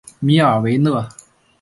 [0.19, 1.07] 米尔维勒。